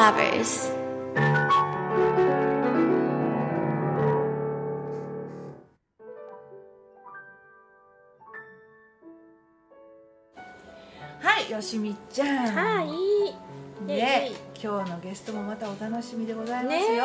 [0.00, 0.72] Lovers
[11.20, 12.28] はい、よしみちゃん。
[12.46, 13.86] はい。
[13.86, 17.04] ね、今日のゲストもまたお楽しみでございますねよ。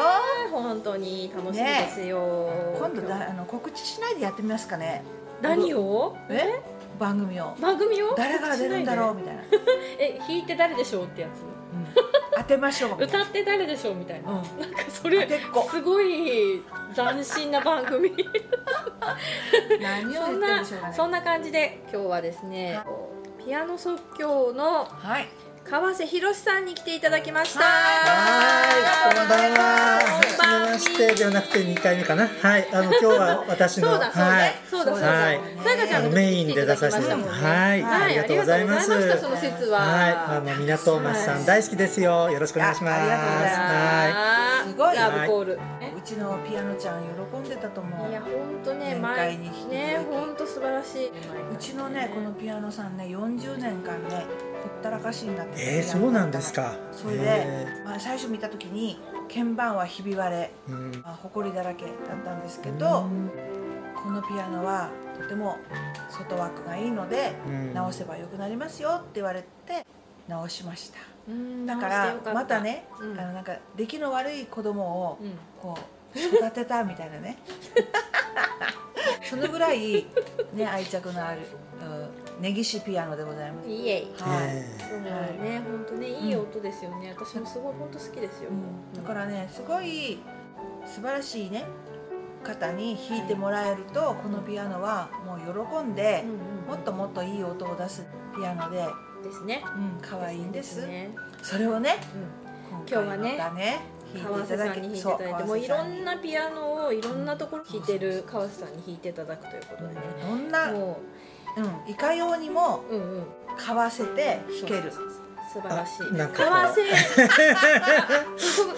[0.49, 2.49] 本当に楽しみですよ。
[2.77, 5.03] 今度だあの告知しないでやってみますかね。
[5.41, 6.15] 何を？
[6.29, 6.61] え？
[6.97, 7.57] 番組を。
[7.59, 8.15] 番組を？
[8.15, 9.41] 誰から出るんだろうみたいな。
[9.41, 9.49] うん、
[9.99, 11.27] え、弾いて誰でしょうってや
[12.35, 12.97] 当てましょう。
[12.99, 13.03] つ。
[13.03, 14.31] 歌って誰でしょうみたいな。
[14.31, 14.35] うん。
[14.59, 15.27] なんかそれ
[15.69, 16.61] すごい
[16.93, 18.11] 斬新な番組。
[19.81, 20.93] 何を言ってるんそんなでしょうかね。
[20.93, 22.79] そんな感じで今日はですね、
[23.43, 25.27] ピアノ即興のはい。
[25.67, 27.61] 川瀬博さんに来ていただきました。
[27.61, 29.99] はい、こんばんは。
[30.21, 32.27] こんばんははじめましてではなくて2回目かな。
[32.27, 35.07] はい、あの今日は私のそうだそうだ、はい、そうだそうだ。
[35.07, 37.47] はいさやかちゃんメインで出させていただきました。
[37.47, 38.91] はい、ありがとうございます。
[39.71, 39.79] は。
[39.79, 42.29] はい、あの港町さん大好きですよ。
[42.29, 42.93] よろしくお願いします。
[42.93, 44.34] あありがとうございますあー
[44.75, 44.95] すごい。
[44.95, 45.53] ラブコール。
[45.53, 48.09] うちのピアノちゃん喜んでたと思う。
[48.09, 48.31] いや本
[48.63, 49.73] 当ね前前回に引き続き。
[49.73, 51.07] ね本当素晴らしい。
[51.07, 51.11] う
[51.57, 54.25] ちのねこのピアノさんね40年間ね
[54.63, 56.75] ほったらかしになってえー、そうなんですか。
[56.91, 58.99] それで、えまあ、最初見た時に
[59.33, 61.01] 鍵盤はひび割れーうん。
[61.01, 63.05] まあ、埃だらけだったんですけど、
[63.95, 65.57] このピアノはとても
[66.09, 67.73] 外枠がいいので、うん。
[67.73, 69.85] 直せば良くなりますよって言われて
[70.27, 70.97] 直しました。
[71.27, 73.19] うんだからまたね、うん。
[73.19, 75.31] あのなんか出来の悪い子供をうん。
[75.61, 75.77] こ
[76.15, 77.37] う育てたみたいなね。
[79.23, 80.05] そのぐらい、
[80.53, 81.41] ね、 愛着のある、
[81.81, 83.69] うん、根岸ピアノでございます。
[83.69, 84.13] いえい。
[84.19, 84.47] はい。
[84.47, 85.59] えでもね。
[85.59, 87.13] 本当ねいい音ですよね。
[87.17, 88.51] 私もすごい本当好きですよ。
[88.95, 90.19] だからねすごい
[90.85, 91.65] 素晴らしいね
[92.43, 96.37] 方に弾いてもらえるとこのピアノはもう喜んでうんうん。
[96.67, 98.87] もっともっといい音を出すピアノで、
[99.25, 99.63] ですね。
[99.75, 101.09] うん、可愛いんですね。
[101.41, 103.81] それをねうん今回またね
[104.23, 110.01] 川瀬さんに弾いていただいてもういろんなピアノをいろんなところ弾いてる川瀬さんに弾いていただくということでね。
[110.21, 110.99] どんな、も
[111.57, 113.23] うん、いかようにもううんうん。
[113.57, 114.91] 買わせて弾ける
[115.55, 116.07] 素晴らしい。
[116.11, 116.81] あなんか川瀬。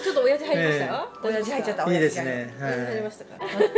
[0.02, 0.86] ちょっと親父入りました？
[0.86, 1.08] よ。
[1.24, 1.92] 親父入っちゃった。
[1.92, 2.54] いいですね。
[2.60, 2.72] はい。
[2.72, 3.30] 親父入りましたか？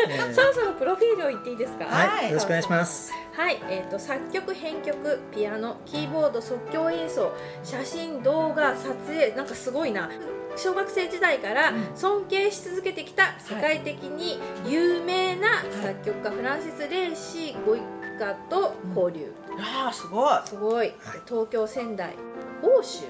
[0.08, 1.86] えー そろそろプロフィールを言っていいですか？
[1.86, 3.12] はい、よろしくお願いします。
[3.32, 7.32] はい、えー、と作曲編曲ピアノキーボード即興演奏
[7.64, 10.10] 写真動画撮影なんかすごいな。
[10.56, 17.82] 小学生時代から尊敬し続けてきた世界的に有名な作曲家フランシス・レイシーご一
[18.18, 20.32] 家と交流、ああすごい。
[20.44, 20.92] すごい。
[21.26, 22.14] 東京仙台
[22.62, 23.04] 欧州？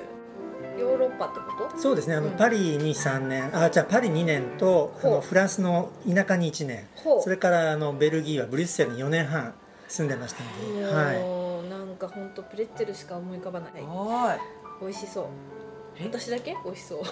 [0.79, 1.79] ヨーロッパってこと？
[1.79, 2.15] そうですね。
[2.15, 2.37] あの、うん。
[2.37, 6.87] パリに3年、あ、じゃあパリ2年と、あのフランスの田舎に1年、
[7.23, 9.55] それからあのベルギーはブリュッセルに4年半
[9.89, 11.69] 住んでましたので、はい。
[11.69, 13.73] なんか本当プレッツェルしか思い浮かばない。
[13.83, 14.39] おい。
[14.81, 15.25] 美味しそう。
[15.25, 15.60] え
[16.05, 16.57] 私だけ？
[16.65, 17.01] 美味しそう。
[17.01, 17.03] お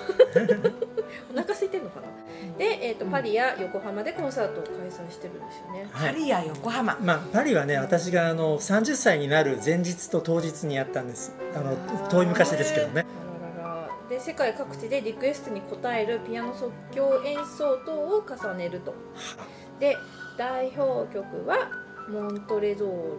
[1.38, 2.08] 腹空いてんのかな？
[2.56, 5.88] で、えーとパリや横浜でコンサートを開催してるんですよね。
[5.90, 6.12] はい。
[6.12, 6.96] パリや横浜。
[7.00, 11.34] まあ、パリはね私があの30歳になる前日と当日にやったんです。
[11.54, 11.76] あの
[12.08, 13.04] 遠い昔ですけどね。
[14.08, 18.94] で世界各地でリクエストに応えるピアノ即興演奏等を重ねると。
[19.78, 19.96] で
[20.38, 21.70] 代表曲は
[22.08, 23.18] モントレゾール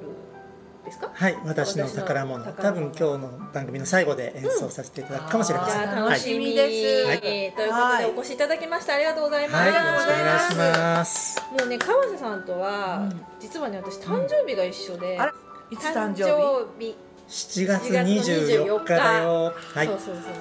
[0.85, 1.09] ですか？
[1.13, 2.89] はい私の宝物多私の宝物。
[2.91, 7.07] 分今日の番組の最後で演奏させていただくかもしれまじせん、ゃあ楽しみです。
[7.07, 7.19] はい。
[7.19, 11.41] ということでお越しいただきましたありがとうございます、はい、よありがとうろしくおございます願いします。
[11.51, 13.21] もうね川瀬さんとは、うん。
[13.39, 15.33] 実はね私誕生日が一緒で、あら
[15.69, 16.95] いつ誕誕生生日。
[17.29, 19.53] 7月24日だよ。
[19.73, 19.87] はい。
[19.87, 20.33] そうそうそうそう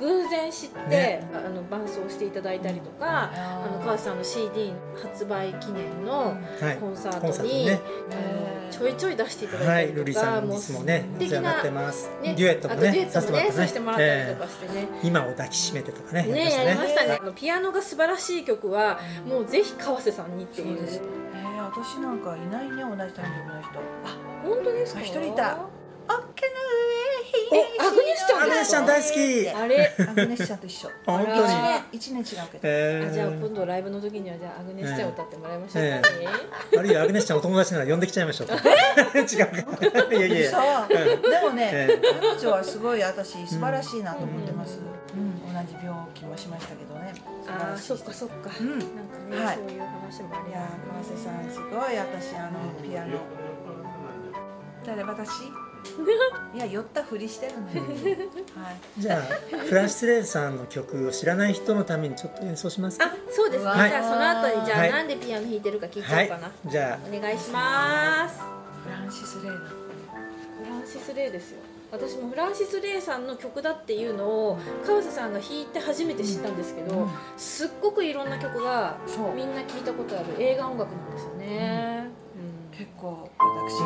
[0.00, 1.30] 偶然知って、ね。
[1.34, 4.72] あの伴奏していただいたりとか、あーあの川瀬さんの CD
[5.02, 6.76] 発売記念のはい。
[6.78, 8.60] コンサートに、ートね。
[8.70, 20.76] ちょいちょい出していただはいいたりとか、ルリさんいも素敵なね、デュエットもあとデュエねットもねさせてもらったりえとかしてね、え今を抱きしめてとかねねやりましたね、はいあのピアノが素晴らしい曲は、もうぜひ川瀬さんにっていう。
[20.78, 21.02] そうです
[21.34, 23.70] えー、私なんかいないね同じ誕生日の人。
[24.04, 25.00] あ本当ですか？
[25.00, 25.58] あ一人いた。
[25.58, 26.79] おっけのお上
[27.50, 29.50] アグネスちゃんアグネスちゃん大好き。
[29.50, 30.88] あれアグネスちゃんと一緒。
[31.06, 31.52] あ 本当に。
[31.92, 32.58] 一年違うけ
[33.06, 36.02] どじゃあー今度ライブの時にはじゃあアグネスちゃんを歌ってもらいましょうかね、
[36.78, 38.54] あるいはアグネスちゃんお友達なら呼んできちゃいましょうか。
[38.60, 40.14] 違うか。
[40.14, 40.88] いやいや。
[40.88, 44.78] でもね、え彼女はすごい私素晴らしいなと思ってます、
[45.14, 45.54] うん。
[45.54, 47.12] 同じ病気もしましたけどね。
[47.48, 48.70] ああそっかそっか、うん。
[48.70, 48.86] なんか
[49.28, 49.56] ね、はい。
[49.56, 51.96] そういう話もありいやますー川瀬さんすごい。
[51.98, 53.18] 私あのピアノ。
[54.86, 55.30] 誰私？
[56.54, 59.20] いや酔ったふりしてるのに、はい、じゃあ
[59.56, 63.06] フランシス・レイさんの曲を知らない人のためにちょっと演奏しますか？
[63.06, 63.90] あそうですね、はい。
[63.90, 64.90] じゃあその後にじゃあ、はい。
[64.90, 68.40] なんでピアノ弾いてるか聞いちゃはいおうかな、じゃお願いします。
[68.40, 69.64] フランシス・レイナフ
[70.64, 71.58] ランランシス・レイですよ
[71.92, 77.10] 私もフランシス・レイさんの曲だっていうのを川瀬さんが弾いて初めて知ったんですけど、うん。
[77.36, 78.96] すっごくいろんな曲が
[79.34, 80.26] みんな聞いたことある。
[80.38, 82.06] 映画音楽なんですよね、
[82.72, 82.78] うん。
[82.78, 83.80] 結構私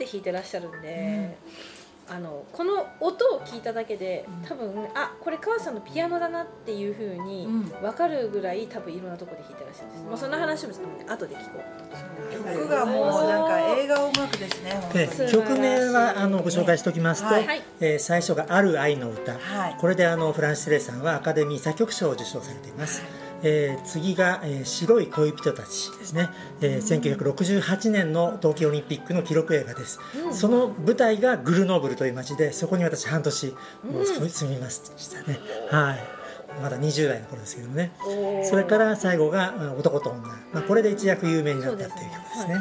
[0.00, 1.36] で弾いてらっしゃるんで、
[2.08, 7.62] あのこの音を聞いただけで多分あこれ母さんのピアノだなっていうふうにうん。
[7.80, 12.34] 分かるぐらい多分いろんなとこで弾いてらっしゃるんです、まあ、そんな話もちょっとね後で聞こう。
[12.34, 17.46] 曲がもうなんか映画音楽ですね本当で曲名はあのご紹介しておきますと、はい。
[17.46, 17.62] はい。
[17.80, 19.76] えー最初が「ある愛の歌」はい。
[19.78, 23.02] これであのフランシス・レイさんはアカデミー作曲賞を受賞されています、
[23.42, 29.98] えー次が、えー白い恋人たち」ですね、えー1968年の冬季オリンピックの記録映画です、
[30.32, 33.46] その舞台がグルノーブルという町でそこに私半年
[33.84, 35.38] もう住みましたね、
[35.70, 36.20] はい。
[36.62, 37.92] まだ20代の頃ですけどもね。
[38.44, 40.20] それから最後があ男と女、
[40.52, 42.00] まあ、これで一躍有名になったという曲で
[42.34, 42.54] すね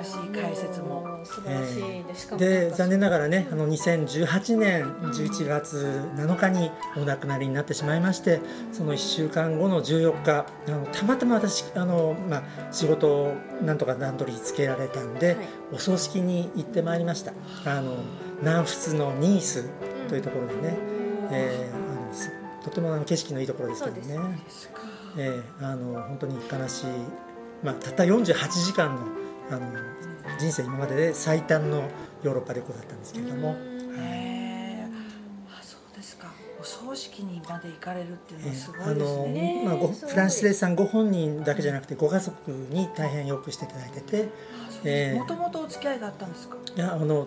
[0.00, 1.20] らしい解説も。
[1.24, 2.04] 素晴らしい。
[2.04, 8.40] でしかもで残念なながらねあの2018年11月7日にお亡くなりになってしまいまして
[8.72, 12.42] その1週間後の14日あのたまたま私あの、まあ、
[12.72, 15.36] 仕事をなんとか段取りつけられたんで、はい。
[15.72, 17.32] お葬式に行ってまいりました。
[17.66, 17.96] あの
[18.40, 19.68] 南仏のニース
[20.08, 20.76] というところでね、
[21.30, 22.30] えーあのす
[22.64, 23.84] とてもあの景色のいいところです。
[23.84, 24.18] けどね
[25.16, 26.86] えーあの本当に悲しい、
[27.62, 29.02] まあ、たった48時間の
[29.50, 29.60] あの
[30.38, 31.88] 人生今までで最短の
[32.22, 33.56] ヨーロッパ旅行だったんですけれども、
[33.98, 35.58] へー。
[35.58, 36.28] あそうですか。
[36.60, 40.10] お葬式にまで行かれるっていうのはすごあいですのねねまあ、ごすごい。
[40.12, 44.28] フランシス・レイさんご本人だけじゃなくてご家族に大変よくしていただいてて、
[44.84, 46.56] えーもともとお付き合いがあったんですか？
[46.76, 47.26] いやあの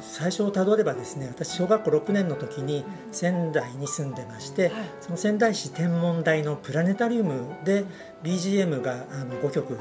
[0.00, 4.72] 最初をたどればですね私小学校6年の時に仙台に住んでまして、はい。
[5.00, 7.84] その仙台市天文台のプラネタリウムで
[8.24, 9.78] BGM があの5曲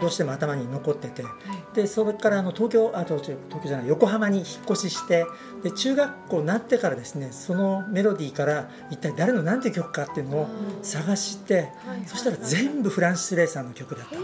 [0.00, 1.24] どうしても頭に残ってて、
[1.74, 5.26] でそれからあの東京あ東京東京じゃない横浜に引っ越しして
[5.62, 10.48] で中学校になってからですねそのメロディーから一体誰の何ていう曲かっていうのを
[10.82, 14.22] 探して、はいそしたら全部フランシス・レイさんの曲だったと。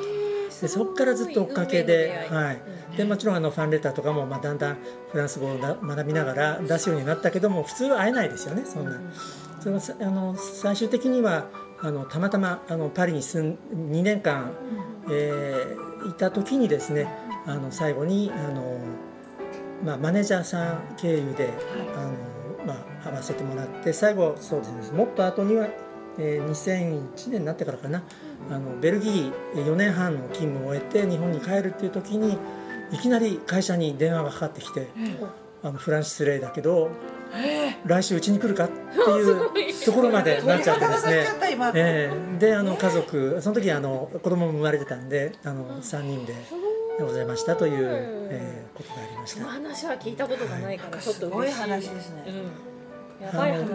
[0.61, 2.63] でそこからずっと追っかけ運ではい。
[2.95, 4.79] い、でもちろんあのファンレターとかもまあだんだん
[5.13, 9.01] フランス語をな学びながら出すようになったけども普通は会えないですよねそんな、
[9.61, 11.47] そのさあの最終的には
[11.81, 13.59] あのたまたまあのパリに住ん
[13.93, 14.53] 2年間、
[15.11, 17.09] えーいた時にですね
[17.45, 18.79] あの最後にあの、
[19.85, 21.51] まあ、マネージャーさん経由で、
[21.97, 22.13] あの
[22.65, 25.67] まあ、会わせてもらって最後そうですねもっと後には、
[26.19, 28.03] えー2001年になってからかな
[28.51, 32.39] あのベルギー4年半の勤務を終えて日本に帰るっていう時に
[32.93, 34.89] いきなり会社に電話がかかってきて
[35.63, 36.91] 「あのフランシス・レイだけど
[37.87, 41.27] 来週うちに来るか?」っていうところまで なっちゃってですね。
[41.75, 42.39] ええ。
[42.39, 46.35] であの家族その時あの子供も生まれてたんであの3人で
[46.99, 47.89] でございましたという、うん
[48.31, 49.53] えーことがありましそのた。
[49.53, 51.31] 話は聞いたことがないからちょっすごい。
[51.31, 52.23] と嬉しい話ですね。
[52.29, 52.51] うん、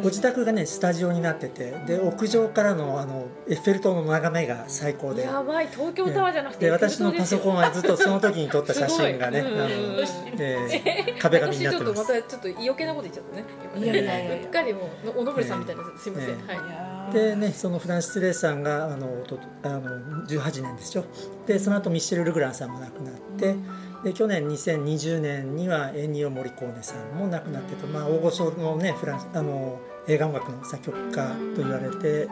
[0.01, 5.23] ご自宅がねスタジオになっててで屋上からのあのエッフェル塔の眺めが最高で。
[5.23, 5.67] やばい。
[5.67, 9.43] 東京タワーじゃなくてで私のパソコンはずっとその時に撮った写真がね
[11.19, 11.83] 壁紙になってます。
[11.83, 13.45] 私ちょっとまたちょっと余計なこと言っちゃったね。
[13.75, 17.13] いやいやいやっかりもうおのぼりさんみたいな、すいません、えはい。
[17.13, 19.25] でねそのフランシス・レイさんがあの
[19.63, 21.03] あの18年ですよ。
[21.45, 23.55] でその後ミッシェル・ルグランさんも亡くなって
[24.03, 32.27] で去年2020年にはエンニオ・モリコーネさんも亡くなってと、まあ、大御所のねフランスあの映画音楽の作曲家と言われている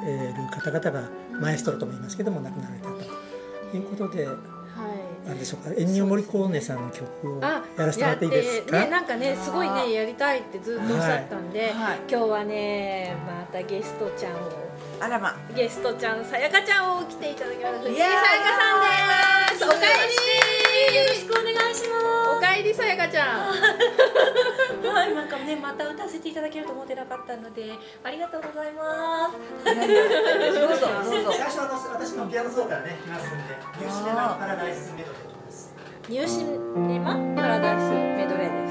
[0.51, 1.09] 方々が
[1.39, 4.37] マエストロとも言いますけども亡くなられたということではい。
[5.29, 5.73] あれでしょうか？
[5.77, 8.79] エンニオ・モリコーネさんの曲をあやらせてもらっていいですか？
[8.85, 11.99] ねなんかねすごいねやりたいってずっとおっしゃったんで、はい。
[12.09, 14.37] 今日はねまたゲストちゃんを
[14.99, 15.35] あらま。
[15.55, 17.79] ゲストちゃんさやかちゃんを来ていただきます。
[17.79, 19.65] 藤井いやーさやかさんです。
[19.65, 19.79] おかえ
[20.91, 20.97] り。
[20.97, 21.40] よろしく
[22.81, 23.61] さやかちゃんす。
[24.88, 27.73] はい、なんかね、また歌わせていただけると思ってなかったので、
[28.03, 29.38] ありがとうございます。
[29.63, 35.75] どうぞ どうぞ最初は私のピアノ奏からね来ますんでニューシネマパラダイスメドレーいきます
[36.09, 38.70] ニューシネマパラダイスメドレーです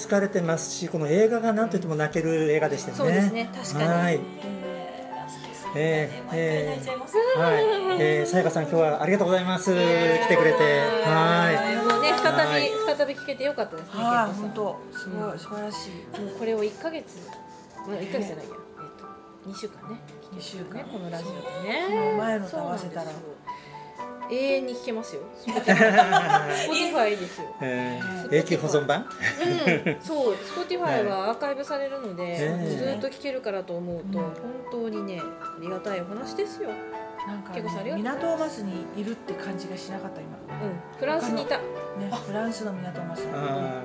[0.00, 2.98] やっぱりね好かれてますし、この映画がなんといっても泣ける映画でしたよね。
[2.98, 3.50] そうですね。
[3.52, 3.88] 確かに。
[3.88, 4.20] はい。
[5.72, 5.78] た。
[5.78, 7.14] えー、え泣いちゃいます。
[7.36, 7.64] ー、はい、
[8.00, 9.72] えー、さやかさん今日はありがとうございます。
[9.72, 12.62] 来てくれて、はもうね再はい。
[12.62, 14.80] び再び聞けてよかったですね本当。
[14.92, 16.20] すごい素晴らしい。
[16.20, 17.06] もうこれを一ヶ月
[17.86, 18.56] まあ一ヶ月じゃないや。
[18.56, 19.06] えっと
[19.46, 20.00] 二週間ね。
[20.34, 20.74] 2週間。
[20.74, 23.10] ねこのラジオでそねの前のと合わせたら
[24.30, 25.22] 永遠に聞けますよ。
[25.46, 27.46] Spotify ですよ。
[27.60, 29.00] 永久保存版？
[29.00, 32.76] うん、そう Spotify は アーカイブされるので、え。
[32.76, 34.32] ずっと聞けるからと思うと、本
[34.70, 36.70] 当にねありがたいお話ですよ、
[37.26, 37.52] なんか、
[37.96, 40.38] 港バスにいるって感じがしなかった今。
[40.62, 41.58] うん、フランスにいた。
[41.58, 41.64] ね
[42.26, 43.82] フランスの港バスあ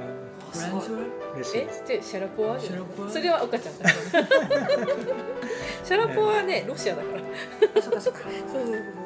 [0.52, 1.62] フランスー嬉しい。
[1.62, 1.68] え？
[1.98, 2.60] でシャラポワ？
[2.60, 3.10] シャラポワ？
[3.10, 3.90] それは岡ちゃんだ。
[5.84, 7.08] シャラポワはねロシアだか
[7.76, 7.82] ら。
[7.82, 8.20] そっかそっか。
[8.52, 9.05] そうそうそう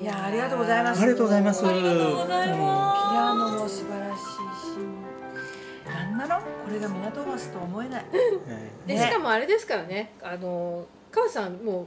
[0.00, 1.02] いやありがとうございます。
[1.02, 1.66] ありがとうございます。
[1.66, 5.88] ありがとうございピまアノも素晴らしいし。
[5.88, 6.42] なんなの？
[6.42, 8.04] これが港バスと思えない。
[8.04, 9.00] はいでね。
[9.00, 10.12] しかもあれですからね。
[10.22, 11.86] あの川さんもう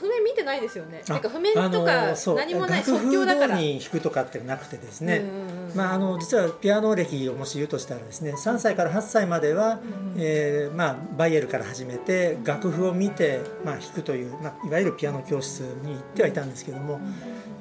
[0.00, 1.02] 譜面見てないですよね。
[1.08, 3.56] あてか譜面とか何もない即興だから。
[3.56, 5.18] に弾くとかってなくてですね。
[5.18, 9.78] うんうんうんまあ、あの実はピアノ歴をもし言うとしたらですね3歳から8歳までは、
[10.16, 17.00] えーまあ、バイエルから始めて楽譜を見て、まあ、弾くという、まあ、いわゆるピアノ教室に行ってはいたんですけども、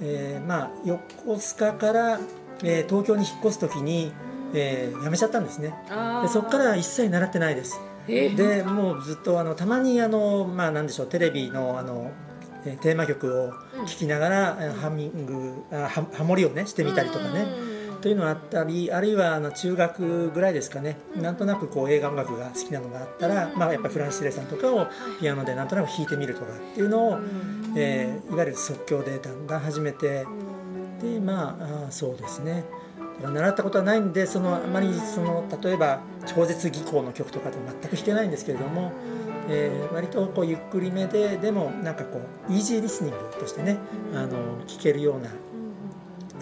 [0.02, 2.20] えーまあ、横須賀から、
[2.64, 4.14] えー東京に引っ越す時に、
[4.54, 5.74] えー辞めちゃったんですね。
[6.22, 7.78] でそこから一切習ってないです。
[7.78, 12.12] えでもうずっとあのたまにあの、まあ、なんでしょうテレビのあの
[12.66, 13.54] えーテーマ曲を
[13.86, 17.46] 聴きながら、えーハミングあハハモリをねしてみたりとかね、
[18.02, 24.88] というのがあったりあるいはあの中学ぐらいですかね、なんとなくこう映画音楽が好きなのがあったら、まあ、やっぱりフランシス・レイさんとかを
[25.20, 27.20] ピアノでなんとなく弾いてみるとかっていうのを、
[27.76, 30.26] えーいわゆる即興でだんだん始めて
[31.02, 32.64] でまあそうですね
[33.22, 38.92] 習ったことはないんでそのあまりその例えば超絶技巧の曲とかでも全く弾けないんですけれども、
[39.50, 43.78] えー割とこうゆっくりめででもなんかこうイージーリスニングとしてね
[44.14, 44.30] あの
[44.68, 45.30] 聴けるような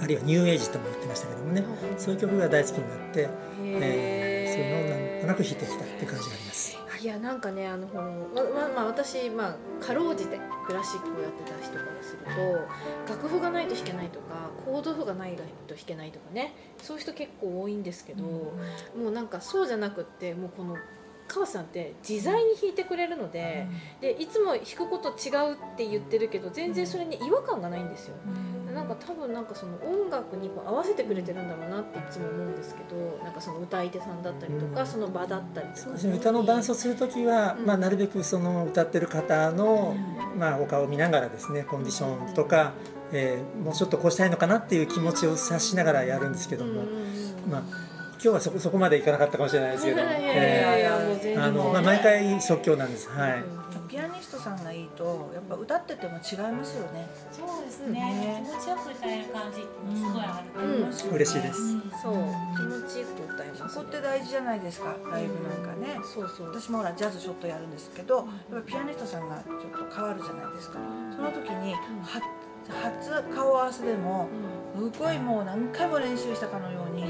[0.01, 1.63] あるいはニューエイジとも言ってましたけどもね
[1.97, 3.29] そういう曲が大好きになって、
[3.61, 6.77] えーそういうのをなんとなく弾いてきたっていう感じがあります。
[7.03, 12.19] いやなんかねあのまままあ私まあかろうじてクラシックをやってた人からする
[13.05, 15.33] と楽譜がないと弾けないとかコード譜がない
[15.67, 18.53] と弾けないとかねそういう人結構多いんですけど、も
[19.09, 20.77] うなんかそうじゃなくってもうこの
[21.27, 23.67] 川さんって自在に弾いてくれるので,、
[23.99, 28.15] でいつも弾くこと違うって言ってるけど全然それに違和感がないんですよ。
[28.73, 34.87] なんか多分なんかその音楽にこう合わせてくれてるんだろうなっていつも思うんですけどなんかその歌い手さんだったりとか、うん。
[34.87, 36.15] その場だったりとか、そうですね。
[36.15, 37.65] 歌の伴奏する時は、うん。
[37.65, 39.95] まあ、なるべくその歌ってる方の、
[40.37, 42.73] まあ、お顔を見ながらですねコンディションとか、
[43.11, 46.83] えーもうちょっとこうしたいのかなっていう気持ちを察しながらやるんですけども、
[47.49, 47.63] まあ、今
[48.23, 51.43] 日はそこそこまでいかなかったかもしれないですけど、いやいやいやもう全然。
[51.43, 53.09] あのまあ、毎回即興なんです。
[53.09, 53.43] はい。
[53.89, 57.07] ピアニストさんがいいとやっぱ歌ってても違いますよね。
[57.31, 57.37] す。
[57.37, 57.99] そうですね。
[57.99, 58.43] ね。
[58.43, 61.05] 気持ちよく歌える感じすごいあるとうん思います。
[61.05, 61.59] よね嬉しいです。
[62.01, 62.13] そう。
[62.57, 65.99] 気持ちよく歌います、そこって大事じゃないですかライブなんかね。
[66.01, 66.47] そうそう。
[66.47, 68.23] 私もほらジャズちょっとやるんですけどや
[68.57, 70.79] っぱピアニストさんがちょっと変わるじゃないですか。
[71.15, 71.79] その時には
[72.65, 74.27] 初顔合わせでも
[74.75, 77.03] すごいもう何回も練習したかのように、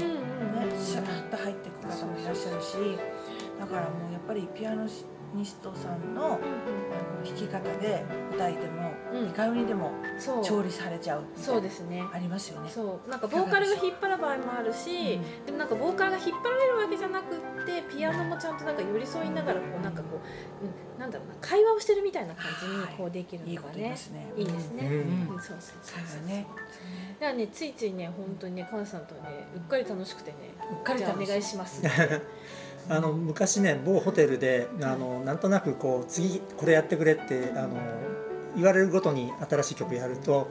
[0.54, 2.74] ねうんうんシャーッと入っていく方もいらっしゃるし
[3.58, 4.86] だからもうやっぱりピアノ
[5.34, 6.38] ニストさんのあの
[7.24, 9.28] 弾き方で歌いでも、うん。
[9.28, 10.44] いかようにでもそう。
[10.44, 12.02] 調理されちゃうそうですね。
[12.12, 12.70] ありますよね。
[12.70, 13.10] そう。
[13.10, 20.20] なんかボーカルが引っ張る場合もあるし、でもなんかボーカルが引っ張られるわけじゃなくってピアノもちゃんとなんか寄り添いながらこうなんかこ
[20.62, 24.32] う、うん、なんだろうな会話をしてるみたいな感じにこうできるのがねますね。
[24.36, 25.34] いいですね、うん。
[25.34, 25.40] うん。
[25.40, 26.46] そうそうそう会話ね。
[27.20, 30.36] だからねついついね本当にねカナさんとねうっかり楽しくてね
[30.70, 31.82] うっかりお願いします
[32.88, 37.70] あの昔ね某ホテルであのなんとなくこう次これやってくれってあの
[38.56, 40.48] 言われるごとに新しい曲やると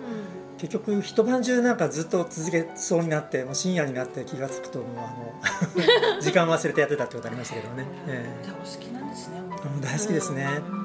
[0.58, 9.42] 結局一晩中なんかずっと続けそうになってもう深夜になって気が付くともうあの 時間忘れてやってたってことありましたけどね、え歌お好きなんですね。
[9.82, 10.83] 大好きですね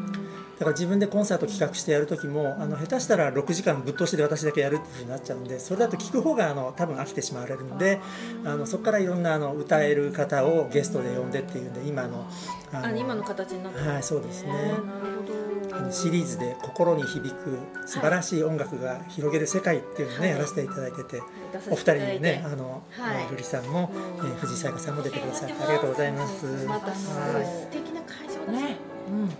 [0.58, 8.00] だから自分でコンサート企画してやる時もあの下手したら6時間ぶっ通しで私だけやるっていうふうになっちゃうんでそれだと聞く方があの多分飽きてしまわれるので
[8.44, 12.26] あのそこからいろんなあの歌える方をゲストで呼んでっていうんで今の
[12.72, 14.52] ああ今の形になってるはいそうですね。
[14.52, 15.76] なるほど。
[15.76, 20.30] あのシリーズで心に響く素晴らしい音楽が広げる世界っていうのをね、はい。
[20.36, 23.26] やらせていただいてて、出さお二人にねあの、はい。
[23.26, 26.46] 瑠璃さんも、えー藤井さやかさんも出てくださってありがとうございます。
[26.66, 28.52] またすごい素敵な会場だ。
[28.52, 28.76] ね、
[29.08, 29.30] うん、うん、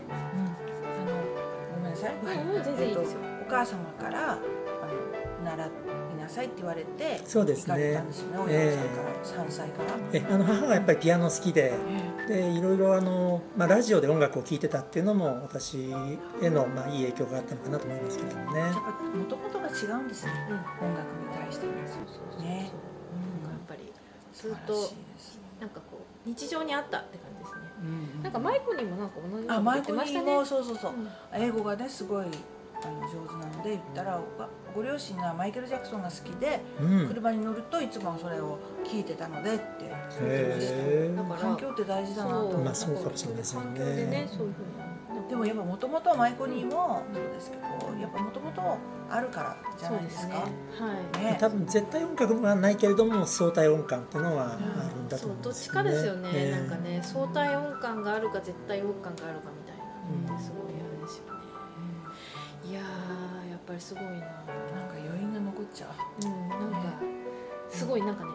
[1.99, 2.15] さい。
[2.15, 4.43] う全然いいですよえっとお母様からあの
[5.45, 5.71] 習い
[6.21, 8.73] なさいって言われて、そうですね行かれたんですよね。
[8.73, 9.91] さんから三歳から。
[10.13, 11.73] えあの母がやっぱりピアノ好きで
[12.29, 15.91] でいろいろあの、まあ、ラジオで音楽を聴いてたっていうのも私
[16.43, 18.75] への、まあ、いい影響があったのかなと思いますけどもねやっ。
[18.75, 18.79] ぱ
[19.13, 20.33] り元々が違うんですね。
[20.51, 21.73] うん音楽に対しても。
[21.87, 22.71] そうそうそうそうね
[23.43, 23.93] なんかやっぱり
[24.35, 24.93] ずっと
[25.61, 27.28] なんかこう日常にあったって感
[27.83, 30.93] うんなんかマイコにもなんか同じあマイこと言ってまそうそうそう。
[30.93, 30.95] う。
[30.97, 31.09] ん
[31.43, 32.27] 英語がねすごい
[32.83, 34.21] あの上手なので言ったら
[34.75, 39.65] ごご両親がマイケル・ジャクソンが好きで、うん、車に乗るといつもそれを聞いてたのでって
[40.21, 42.65] へーだから環境って大事だなと思って。
[42.65, 43.67] まあそうかもしれませんね。
[43.67, 44.88] 環境でねそういうふうに
[45.29, 47.63] でもやっぱもともとマイコニーもそうですけど
[48.01, 48.79] やっぱもともと
[49.11, 50.35] あるからじゃそうでねないですすか。
[50.37, 50.49] は
[51.21, 51.25] い。
[51.25, 51.37] ね。
[51.41, 54.57] 多分絶対音楽はないけれども相対音感っていうのはあ
[54.89, 56.69] るんだとそう思うんですどっちかですよね、ええ。
[56.69, 61.41] なんかね相対音感があるか絶対音感があるかみたいなのってすごいあれですよね、
[62.71, 64.11] いやーやっぱりすごいな。
[64.11, 64.29] なんか
[64.97, 66.27] 余韻が残っちゃう。
[66.27, 66.79] うんなんか
[67.69, 68.31] すごいなんかね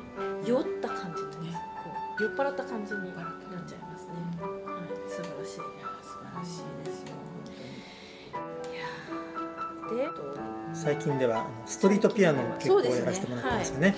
[0.45, 3.25] 酔った感じにねこう酔っ払った感じになっ
[3.65, 5.59] ちゃいますね、はい、素晴らしい
[9.95, 10.09] で
[10.73, 13.95] 最近ではストリートピアノを結構やらせてもらってますよね。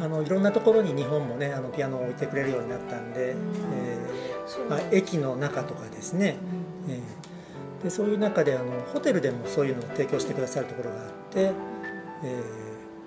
[0.00, 3.96] あのいろんなところに日本もねあのピアノを置いてくれるようになったんで、え
[4.46, 4.66] そう。
[4.66, 6.36] ーまあ、駅の中とかですね、
[6.88, 7.32] えー
[7.82, 11.52] でそういう中であのホテルでもそういうのを提供してくださるところがあって、
[12.22, 12.40] え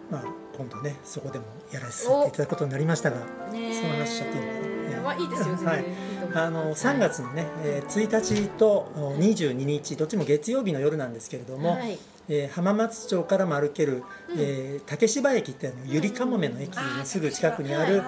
[0.09, 0.23] ーまあ、
[0.57, 3.19] 今度ねそこでもやらせていただくことになりましたが
[3.53, 4.65] ねその話しちゃっていいのかな。
[4.65, 5.85] えーまあいいですよはい
[6.33, 11.97] あの3月のね、えー1日とお22日どっちも月曜日の夜なんですけれども、はい。
[12.27, 14.39] えー浜松町からも歩ける、うん。
[14.39, 18.01] えー竹芝駅ってあのゆりかもめの駅のすぐ近くにある、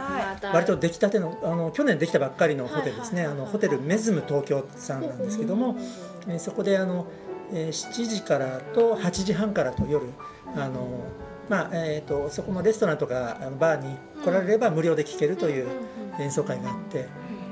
[0.54, 5.76] 割と出来たてのあの去年できたばっかりのホテルですね、あのホテルメズム東京さんなんですけども、
[6.28, 7.08] えーそこであの、
[7.54, 10.06] えー7時からと8時半からと夜
[10.56, 11.06] あの、
[11.50, 15.68] まあえー、とそこのレストランとかあのバーに来られれば無料で聴けるという
[16.20, 17.08] 演奏会があって、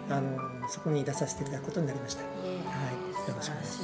[0.10, 2.23] あのそこに出させていただくことになりました。
[2.23, 2.54] はい。
[3.30, 3.84] よろしくお願いしま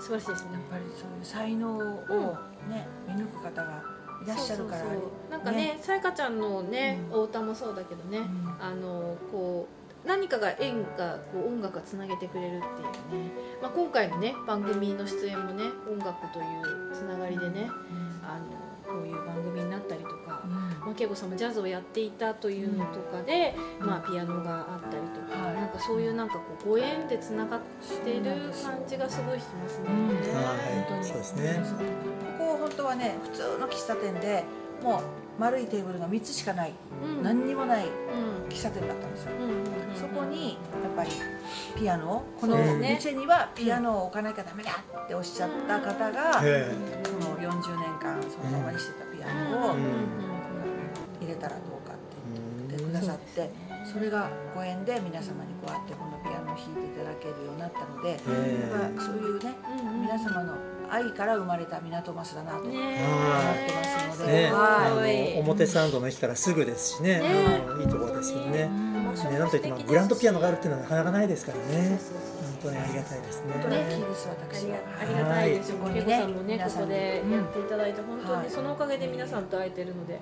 [0.00, 0.52] 素晴らしいですね。
[0.52, 2.36] やっぱりそういう才能を
[2.68, 3.82] ね、見抜く方が
[4.24, 4.80] いらっしゃるから。
[4.80, 5.30] そうそうそう。
[5.30, 7.20] なんかねさやかちゃんのね、うん。
[7.20, 8.56] お歌もそうだけどね、うん。
[8.60, 9.66] あのこ
[10.04, 17.68] う何かが縁がこう音楽がつなげてくれるっていうね、まあ、今回のね番組の出演もね音楽というつながりでね
[18.22, 18.46] あの
[18.86, 20.17] こういう番組になったりとか、
[20.88, 23.86] まあ、恵子さんもジャズをやっていたというのとかで、うん。
[23.86, 25.54] まあ、ピアノがあったりとか、はい。
[25.54, 27.60] なんかそういうなんかこうご縁でつながっ
[28.04, 28.22] てる
[28.62, 29.84] 感じがすごいしますね。
[29.88, 30.08] うん。
[30.08, 30.56] はい。
[30.88, 31.04] 本当に。
[31.04, 31.62] そうですね。
[32.38, 34.44] ここ本当はね普通の喫茶店で
[34.82, 35.02] もう
[35.40, 36.72] 丸いテーブルが3つしかない、
[37.04, 37.22] うん。
[37.22, 38.48] 何にもないうん。
[38.48, 41.10] 喫茶店だったんですよ、うんうんうんそこにやっぱり
[41.76, 46.72] ピアノをこの店にはピアノを置かなきゃダメだっておっしゃった方が、え
[47.04, 50.27] その40年間そのままにしてたピアノをうん
[51.38, 52.16] たらどうかって
[52.68, 53.50] 言ってくださって、
[53.90, 59.54] それがご縁で皆様にこうやってこのピアノを弾いていただけるようになったので、えやっぱそういうね
[60.02, 60.54] 皆様の
[60.90, 62.98] 愛から生まれた港マスだなと思ってね
[64.08, 67.64] ますので、表参道の駅からすぐですしね、ね。
[67.68, 68.68] あのいいところですよね。
[68.68, 71.64] ね、なんといってもグランドピアノがあるっていうのはなかなかないですからね。
[71.64, 72.27] そうそうそう。
[72.27, 72.27] 本
[72.62, 73.52] 当にありがたいですね。
[73.54, 74.66] 本当にラッキーですあ私は。
[74.66, 75.82] りがありがたいですよ。
[75.84, 75.94] はい。
[75.94, 80.20] けこさんもねここでやっていただいて本当はいにそのおかげで皆さんと会えてるので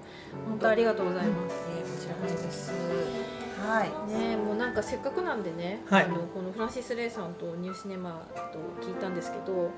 [0.49, 1.57] 本当ありがとうございます。
[1.71, 2.73] えーこちらこそです。
[3.67, 4.13] はい。
[4.13, 6.05] ねもうなんかせっかくなんでね、はい。
[6.05, 9.73] あのこのフランシス・レイさんとニューシネマと聞いたんですけどなんか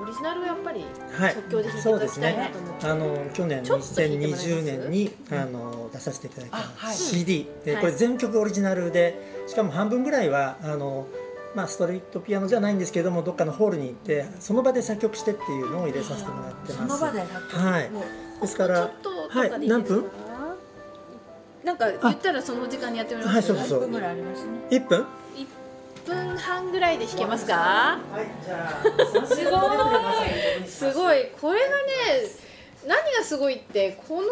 [0.00, 1.34] オリジナルをやっぱりはい。
[1.34, 2.50] 即興で弾いていそうですただきたいなね。
[2.52, 2.86] と思って。
[2.86, 6.96] あの去年ちょっと弾いてもらえます？2020年にあの出させていただいたあはい。
[6.96, 7.80] CD ではい。
[7.82, 11.06] これ全曲オリジナルでしかも半分ぐらいはあの
[11.54, 16.76] まあストリートピアノじゃないんですけれどもどっかのホールに行ってその場で作曲してっていうのを入れさせてもらってます。
[16.76, 17.56] その場で作曲？
[17.56, 17.90] はい。
[18.40, 19.48] ですからちょっととかでい。
[19.48, 20.04] いですか、はい何分
[21.64, 24.50] なんか言ったらその時間にやってもらいますはいそうそう1分ぐらいありますね。
[24.70, 25.06] 1分
[26.06, 27.54] ？1分半ぐらいで弾けますか？
[27.54, 28.82] はいじゃ
[29.22, 29.56] あ すご
[30.66, 30.68] い。
[30.68, 31.30] すごい。
[31.40, 31.72] これがね
[32.86, 34.28] 何がすごいってこの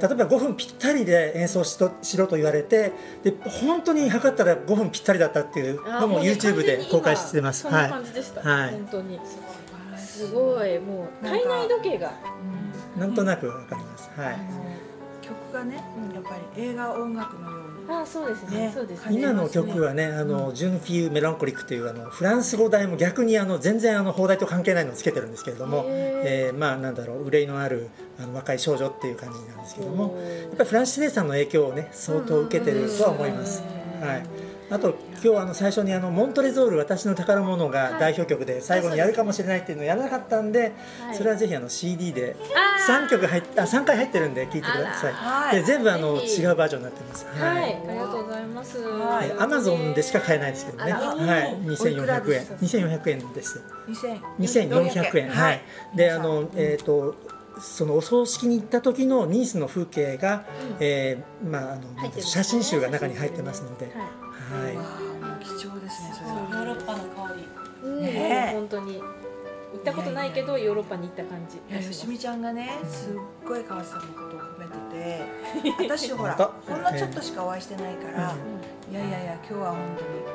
[0.00, 7.62] 例えうんば5分ぴったりで演奏しとしろと言われてで本当に測ったら5分ぴったりだったっていうのも YouTube で公開してます。
[7.62, 8.70] そんなは感じでした、はい。
[8.72, 9.20] 本当に。
[9.96, 10.78] すすごい。
[10.78, 12.08] もう体内時計が。
[12.96, 14.10] い、なんとなくわかります。
[14.16, 14.36] はい。
[15.22, 18.66] 曲がねうんやっぱり映画音楽のようにあそうですね。
[18.66, 18.72] ね。
[18.74, 19.18] そうですね。
[19.18, 27.88] 今の曲はね、あの、ジュンフィーメランコリックというあのフランス語題も逆にあの全然あの放題と関係ないのをつけてるんですけれども、へえーまあなんだろう憂いのある
[28.20, 33.62] あの若い少女っていう感じなんですけども、やっぱりフランシス・レイさんの影響をね相当受けてるとは思います。
[34.00, 34.47] はい。
[34.70, 42.36] あと今日あの最初にあのモントレゾール私の宝物が代表曲で最後にやるかもしれないっていうのをやらなかったんで、はいそれはぜひあの CD で
[42.86, 45.12] 三曲入っあ三回入ってるんで聞いてください。
[45.12, 47.26] はいで全部あの違うバージョンになってます。
[47.26, 47.82] はい、はい。
[47.88, 48.78] ありがとうございます。
[48.82, 50.92] はいアマゾンでしか買えないですけどね。
[50.92, 50.98] は
[51.44, 52.78] い、おいくら2400円ですか。
[52.78, 53.62] 2400円です。
[54.38, 55.30] 2400 2400円。
[55.30, 55.62] はい。
[55.94, 57.16] で、あのえっ、と
[57.60, 60.44] そのお葬式に行った時のニースの風景が、
[60.80, 61.82] えーまああの
[62.20, 63.90] 写真集が中に入ってますので、
[64.50, 64.74] はい。
[64.74, 67.48] もう貴重ですねそれヨはーロッパの香り。
[67.84, 68.54] うん、ねえ。
[68.54, 69.02] 本当に。
[69.70, 71.58] 行ったことないけどヨーロッパに行った感じ。
[71.58, 73.12] いやよしみちゃんがねすっ
[73.46, 75.84] ごい川瀬さんのことを褒めてて。
[75.84, 78.34] 私ほらほんのちょっとしかお会いしてないから
[78.90, 79.80] いやいやいや今日は本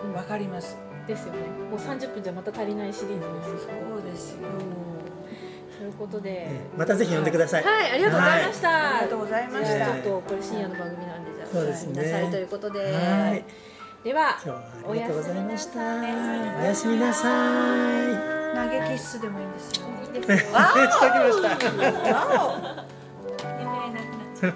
[0.02, 0.78] 当に分かります。
[1.08, 1.40] ですよね。
[1.70, 3.22] もう30分じゃまた足りないシリーズ
[3.52, 3.66] です。
[3.66, 4.38] そうですよ。
[5.80, 7.64] ということで、えーまたぜひ呼んでください。
[7.64, 8.70] はい、ありがとうございました。
[8.70, 9.86] ありがとうございました。
[9.86, 13.44] ちょっとこれ深夜の番組なんでじゃあそうでなさいということで、はい。
[14.04, 15.80] ではありがとうございました。
[15.80, 16.04] おお
[16.66, 18.34] やすみなさい。
[18.56, 20.52] 投げキッスでもいいんですよいいですよ。
[20.54, 22.28] わしと きました。
[22.28, 22.86] おわ
[23.24, 24.54] お 夢なくなっちゃう